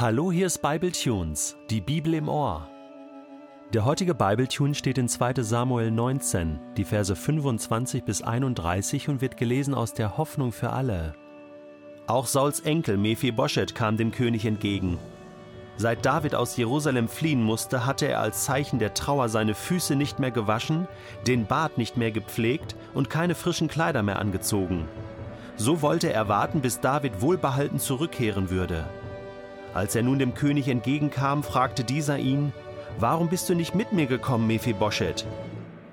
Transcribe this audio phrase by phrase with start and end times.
[0.00, 2.68] Hallo, hier ist Bible Tunes, die Bibel im Ohr.
[3.74, 5.42] Der heutige Bibletune steht in 2.
[5.42, 11.16] Samuel 19, die Verse 25 bis 31 und wird gelesen aus der Hoffnung für alle.
[12.06, 14.98] Auch Sauls Enkel Mephibosheth kam dem König entgegen.
[15.76, 20.20] Seit David aus Jerusalem fliehen musste, hatte er als Zeichen der Trauer seine Füße nicht
[20.20, 20.86] mehr gewaschen,
[21.26, 24.86] den Bart nicht mehr gepflegt und keine frischen Kleider mehr angezogen.
[25.56, 28.84] So wollte er warten, bis David wohlbehalten zurückkehren würde.
[29.74, 32.52] Als er nun dem König entgegenkam, fragte dieser ihn,
[32.98, 35.26] Warum bist du nicht mit mir gekommen, Mephibosheth?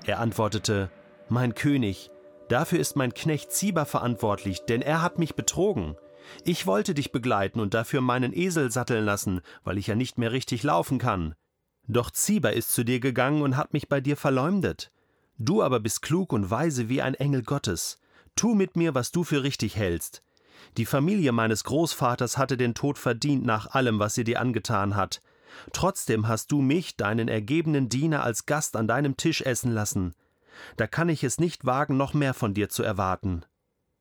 [0.04, 0.90] Er antwortete,
[1.28, 2.10] Mein König,
[2.48, 5.96] dafür ist mein Knecht Ziba verantwortlich, denn er hat mich betrogen.
[6.44, 10.32] Ich wollte dich begleiten und dafür meinen Esel satteln lassen, weil ich ja nicht mehr
[10.32, 11.34] richtig laufen kann.
[11.86, 14.90] Doch Ziba ist zu dir gegangen und hat mich bei dir verleumdet.
[15.38, 18.00] Du aber bist klug und weise wie ein Engel Gottes.
[18.34, 20.22] Tu mit mir, was du für richtig hältst.
[20.76, 25.22] Die Familie meines Großvaters hatte den Tod verdient nach allem, was sie dir angetan hat.
[25.72, 30.14] Trotzdem hast du mich, deinen ergebenen Diener, als Gast an deinem Tisch essen lassen.
[30.76, 33.44] Da kann ich es nicht wagen, noch mehr von dir zu erwarten.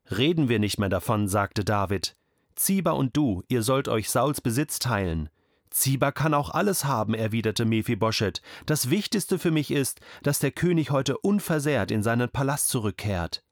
[0.09, 2.15] Reden wir nicht mehr davon, sagte David.
[2.55, 5.29] Ziba und du, ihr sollt euch Sauls Besitz teilen.
[5.69, 8.41] Ziba kann auch alles haben, erwiderte Mephibosheth.
[8.65, 13.43] Das Wichtigste für mich ist, dass der König heute unversehrt in seinen Palast zurückkehrt.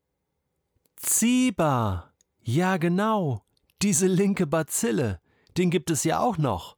[0.95, 2.12] Ziba,
[2.43, 3.43] ja, genau.
[3.81, 5.19] Diese linke Bazille,
[5.57, 6.77] den gibt es ja auch noch.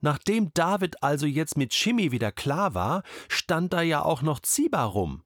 [0.00, 4.84] Nachdem David also jetzt mit Shimi wieder klar war, stand da ja auch noch Ziba
[4.84, 5.22] rum.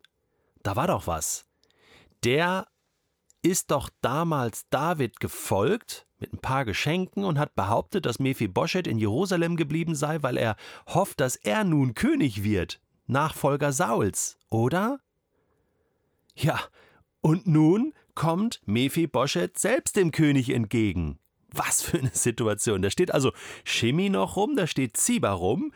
[0.63, 1.47] Da war doch was.
[2.25, 2.67] Der
[3.43, 8.99] ist doch damals David gefolgt mit ein paar Geschenken und hat behauptet, dass Mephibosheth in
[8.99, 15.01] Jerusalem geblieben sei, weil er hofft, dass er nun König wird, Nachfolger Sauls, oder?
[16.35, 16.61] Ja,
[17.23, 21.19] und nun kommt Mephibosheth selbst dem König entgegen.
[21.55, 22.83] Was für eine Situation.
[22.83, 23.33] Da steht also
[23.65, 25.73] Shimi noch rum, da steht Ziba rum.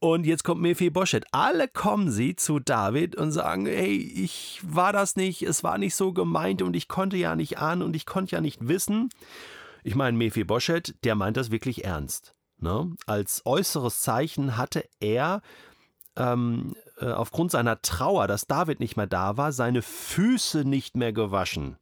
[0.00, 1.26] Und jetzt kommt Mephibosheth.
[1.30, 5.94] Alle kommen sie zu David und sagen: Hey, ich war das nicht, es war nicht
[5.94, 9.08] so gemeint und ich konnte ja nicht ahnen und ich konnte ja nicht wissen.
[9.84, 12.34] Ich meine, Mephibosheth, der meint das wirklich ernst.
[12.58, 12.96] Ne?
[13.06, 15.40] Als äußeres Zeichen hatte er
[16.16, 21.12] ähm, äh, aufgrund seiner Trauer, dass David nicht mehr da war, seine Füße nicht mehr
[21.12, 21.76] gewaschen.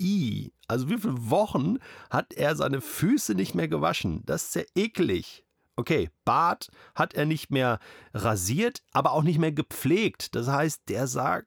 [0.00, 1.78] I, also wie viele Wochen
[2.10, 4.22] hat er seine Füße nicht mehr gewaschen?
[4.26, 5.44] Das ist ja eklig.
[5.76, 7.78] Okay, Bart hat er nicht mehr
[8.12, 10.34] rasiert, aber auch nicht mehr gepflegt.
[10.34, 11.42] Das heißt, der sah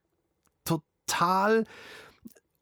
[0.65, 1.65] total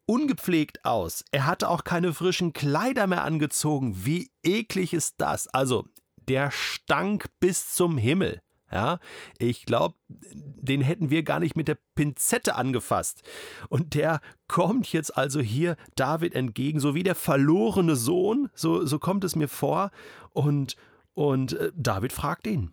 [0.06, 1.24] ungepflegt aus.
[1.32, 4.04] Er hatte auch keine frischen Kleider mehr angezogen.
[4.04, 5.48] Wie eklig ist das?
[5.48, 5.86] Also,
[6.16, 8.40] der stank bis zum Himmel.
[8.70, 8.98] Ja,
[9.38, 13.22] ich glaube, den hätten wir gar nicht mit der Pinzette angefasst.
[13.68, 18.98] Und der kommt jetzt also hier David entgegen, so wie der verlorene Sohn, so, so
[18.98, 19.92] kommt es mir vor.
[20.32, 20.76] Und,
[21.14, 22.72] und äh, David fragt ihn: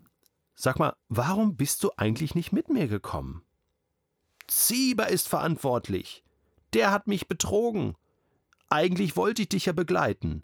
[0.55, 3.43] Sag mal, warum bist du eigentlich nicht mit mir gekommen?
[4.47, 6.23] Ziba ist verantwortlich.
[6.73, 7.95] Der hat mich betrogen.
[8.69, 10.43] Eigentlich wollte ich dich ja begleiten.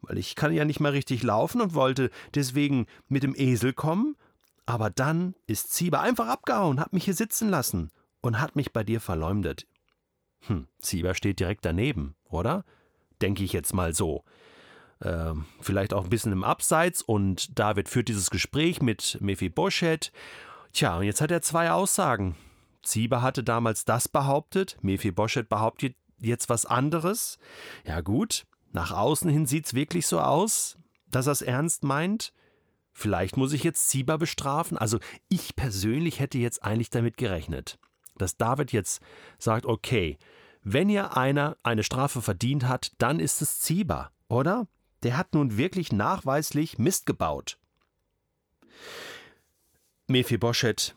[0.00, 4.16] Weil ich kann ja nicht mehr richtig laufen und wollte deswegen mit dem Esel kommen
[4.66, 7.90] aber dann ist Ziba einfach abgehauen, hat mich hier sitzen lassen
[8.20, 9.66] und hat mich bei dir verleumdet.
[10.46, 12.64] Hm, Ziba steht direkt daneben, oder?
[13.20, 14.24] Denke ich jetzt mal so.
[15.00, 20.12] Ähm, vielleicht auch ein bisschen im Abseits und David führt dieses Gespräch mit Mephibosheth.
[20.72, 22.36] Tja, und jetzt hat er zwei Aussagen.
[22.82, 27.38] Ziba hatte damals das behauptet, Mephibosheth behauptet jetzt was anderes.
[27.84, 30.78] Ja, gut, nach außen hin sieht's wirklich so aus,
[31.10, 32.32] dass er es ernst meint.
[32.92, 34.76] Vielleicht muss ich jetzt Ziba bestrafen.
[34.76, 34.98] Also
[35.28, 37.78] ich persönlich hätte jetzt eigentlich damit gerechnet,
[38.18, 39.00] dass David jetzt
[39.38, 40.18] sagt, okay,
[40.62, 44.68] wenn ihr einer eine Strafe verdient hat, dann ist es Ziba, oder?
[45.02, 47.58] Der hat nun wirklich nachweislich Mist gebaut.
[50.06, 50.94] Mephibosheth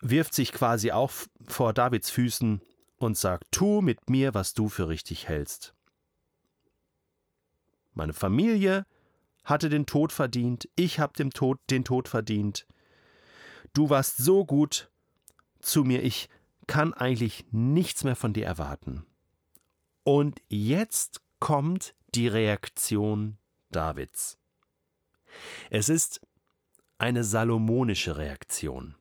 [0.00, 1.10] wirft sich quasi auch
[1.48, 2.60] vor Davids Füßen
[2.98, 5.74] und sagt: Tu mit mir, was du für richtig hältst.
[7.94, 8.86] Meine Familie
[9.44, 12.66] hatte den Tod verdient, ich habe dem Tod den Tod verdient.
[13.72, 14.90] Du warst so gut
[15.60, 16.28] zu mir, ich
[16.66, 19.04] kann eigentlich nichts mehr von dir erwarten.
[20.04, 23.38] Und jetzt kommt die Reaktion
[23.70, 24.38] Davids.
[25.70, 26.20] Es ist
[26.98, 28.94] eine salomonische Reaktion.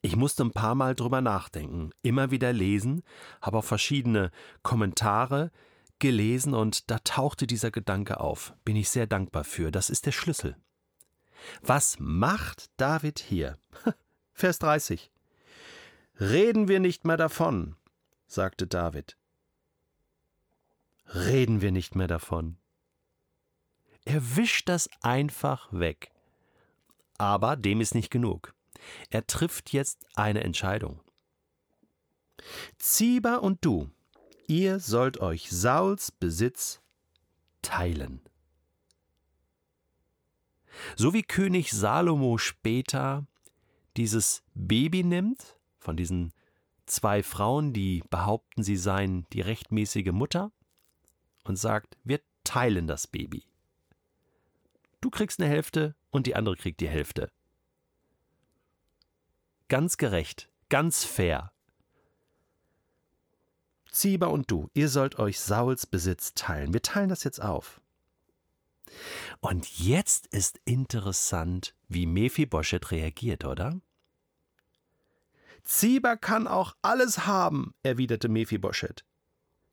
[0.00, 3.02] Ich musste ein paar Mal drüber nachdenken, immer wieder lesen,
[3.40, 4.30] habe auch verschiedene
[4.62, 5.52] Kommentare
[6.02, 8.52] gelesen und da tauchte dieser Gedanke auf.
[8.64, 9.70] Bin ich sehr dankbar für.
[9.70, 10.56] Das ist der Schlüssel.
[11.62, 13.56] Was macht David hier?
[14.34, 15.10] Vers 30.
[16.20, 17.76] Reden wir nicht mehr davon,
[18.26, 19.16] sagte David.
[21.06, 22.58] Reden wir nicht mehr davon.
[24.04, 26.10] Er wischt das einfach weg.
[27.16, 28.54] Aber dem ist nicht genug.
[29.08, 31.00] Er trifft jetzt eine Entscheidung.
[32.78, 33.88] Ziba und du,
[34.52, 36.82] ihr sollt euch Sauls Besitz
[37.62, 38.20] teilen.
[40.94, 43.26] So wie König Salomo später
[43.96, 46.34] dieses Baby nimmt, von diesen
[46.84, 50.52] zwei Frauen, die behaupten, sie seien die rechtmäßige Mutter,
[51.44, 53.46] und sagt, wir teilen das Baby.
[55.00, 57.30] Du kriegst eine Hälfte und die andere kriegt die Hälfte.
[59.68, 61.51] Ganz gerecht, ganz fair.
[63.92, 66.72] Ziba und du, ihr sollt euch Sauls Besitz teilen.
[66.72, 67.80] Wir teilen das jetzt auf.
[69.40, 73.80] Und jetzt ist interessant, wie Mephibosheth reagiert, oder?
[75.64, 79.04] Ziba kann auch alles haben, erwiderte Mephibosheth.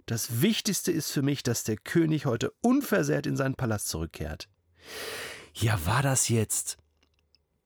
[0.05, 4.49] Das Wichtigste ist für mich, dass der König heute unversehrt in seinen Palast zurückkehrt.
[5.53, 6.77] Ja, war das jetzt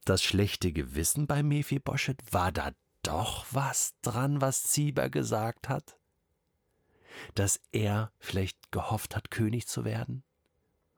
[0.06, 2.22] das schlechte Gewissen bei Mephibosheth?
[2.32, 2.72] War da
[3.02, 5.98] doch was dran, was Ziba gesagt hat?
[7.36, 10.24] Dass er vielleicht gehofft hat, König zu werden?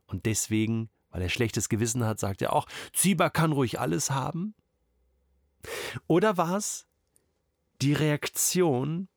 [0.08, 4.54] Und deswegen, weil er schlechtes Gewissen hat, sagt er auch, Ziba kann ruhig alles haben?
[6.08, 6.88] Oder war es
[7.82, 9.08] die Reaktion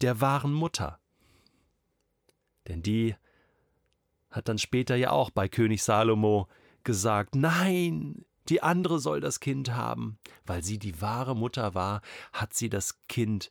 [0.00, 1.00] der wahren Mutter?
[2.68, 3.16] Denn die
[4.30, 6.48] hat dann später ja auch bei König Salomo
[6.84, 10.18] gesagt, nein, die andere soll das Kind haben.
[10.46, 12.00] Weil sie die wahre Mutter war,
[12.32, 13.50] hat sie das Kind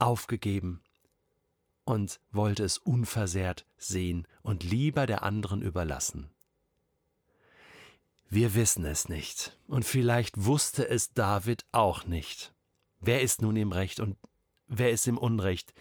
[0.00, 0.82] aufgegeben
[1.84, 6.30] und wollte es unversehrt sehen und lieber der anderen überlassen.
[8.28, 12.54] Wir wissen es nicht, und vielleicht wusste es David auch nicht.
[13.00, 14.16] Wer ist nun im Recht und
[14.68, 15.74] wer ist im Unrecht?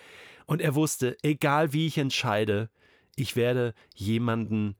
[0.47, 2.71] Und er wusste, egal wie ich entscheide,
[3.15, 4.75] ich werde jemanden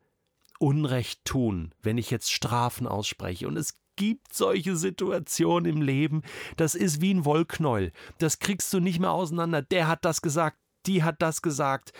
[0.58, 3.48] Unrecht tun, wenn ich jetzt Strafen ausspreche.
[3.48, 6.22] Und es gibt solche Situationen im Leben,
[6.56, 7.92] das ist wie ein Wollknäuel.
[8.18, 9.62] Das kriegst du nicht mehr auseinander.
[9.62, 11.92] Der hat das gesagt, die hat das gesagt.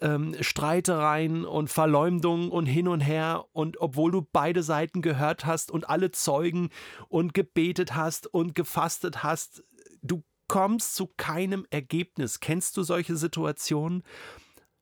[0.00, 3.44] Ähm, Streitereien und Verleumdung und hin und her.
[3.52, 6.70] Und obwohl du beide Seiten gehört hast und alle Zeugen
[7.08, 9.64] und gebetet hast und gefastet hast,
[10.00, 12.38] du kommst zu keinem Ergebnis.
[12.38, 14.04] Kennst du solche Situationen?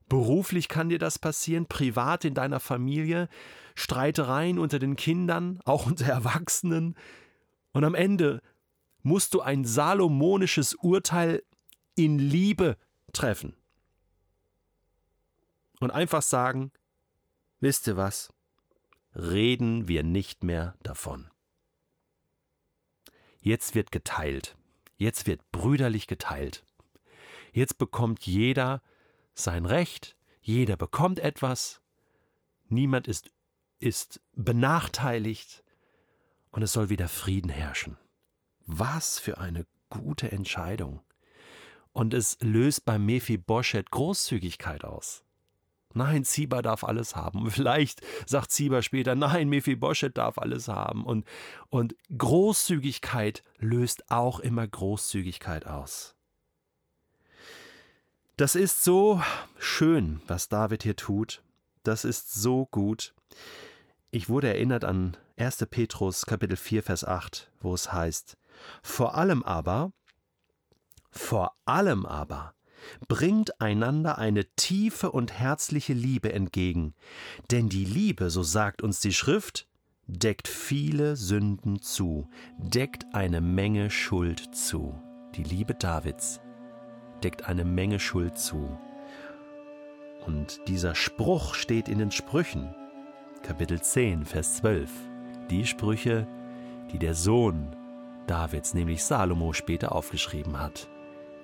[0.09, 3.29] Beruflich kann dir das passieren, privat in deiner Familie,
[3.75, 6.97] Streitereien unter den Kindern, auch unter Erwachsenen.
[7.73, 8.41] Und am Ende
[9.03, 11.43] musst du ein salomonisches Urteil
[11.95, 12.77] in Liebe
[13.13, 13.57] treffen.
[15.81, 16.73] Und einfach sagen,
[17.61, 18.33] wisst ihr was,
[19.15, 21.31] reden wir nicht mehr davon.
[23.41, 24.57] Jetzt wird geteilt,
[24.97, 26.65] jetzt wird brüderlich geteilt.
[27.53, 28.83] Jetzt bekommt jeder
[29.39, 31.81] sein Recht, jeder bekommt etwas,
[32.69, 33.31] niemand ist,
[33.79, 35.63] ist benachteiligt
[36.51, 37.97] und es soll wieder Frieden herrschen.
[38.67, 41.01] Was für eine gute Entscheidung
[41.93, 45.23] und es löst beim Mephibosheth Großzügigkeit aus.
[45.95, 47.51] Nein, Ziba darf alles haben.
[47.51, 51.05] Vielleicht sagt Ziba später, nein, Mephibosheth darf alles haben.
[51.05, 51.25] Und,
[51.71, 56.16] und Großzügigkeit löst auch immer Großzügigkeit aus.
[58.39, 59.23] Das ist so
[59.59, 61.43] schön, was David hier tut.
[61.85, 63.15] Das ist so gut.
[64.11, 65.65] Ich wurde erinnert an 1.
[65.71, 68.37] Petrus Kapitel 4 Vers 8, wo es heißt:
[68.83, 69.93] Vor allem aber
[71.11, 72.53] vor allem aber
[73.09, 76.95] bringt einander eine tiefe und herzliche Liebe entgegen,
[77.51, 79.67] denn die Liebe, so sagt uns die Schrift,
[80.07, 82.29] deckt viele Sünden zu,
[82.59, 85.01] deckt eine Menge Schuld zu.
[85.35, 86.41] Die Liebe Davids
[87.23, 88.79] deckt eine Menge Schuld zu.
[90.27, 92.75] Und dieser Spruch steht in den Sprüchen,
[93.43, 94.91] Kapitel 10, Vers 12.
[95.51, 96.27] Die Sprüche,
[96.93, 97.77] die der Sohn
[98.27, 100.89] Davids, nämlich Salomo, später aufgeschrieben hat.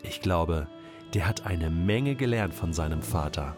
[0.03, 0.67] Ich glaube,
[1.15, 3.55] der hat eine Menge gelernt von seinem Vater